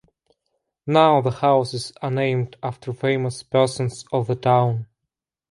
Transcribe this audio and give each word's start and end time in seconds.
Now 0.87 1.21
the 1.21 1.29
houses 1.29 1.93
are 2.01 2.09
named 2.09 2.55
after 2.63 2.91
famous 2.91 3.43
persons 3.43 4.03
of 4.11 4.25
the 4.25 4.33
town. 4.35 4.87